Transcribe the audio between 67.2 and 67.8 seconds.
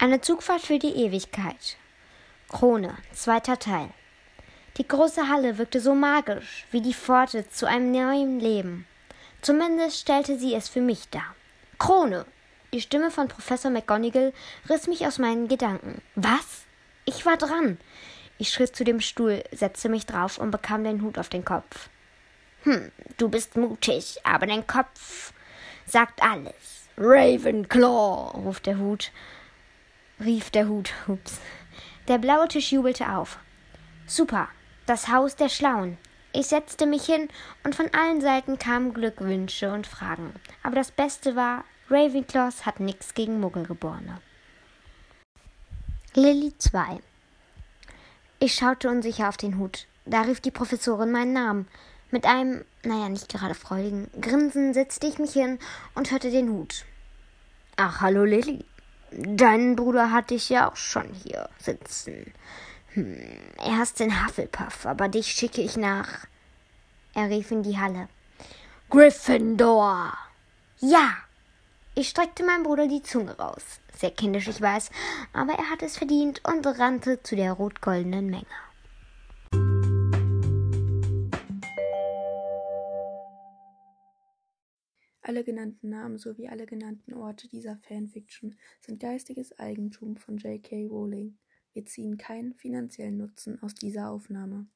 rief in die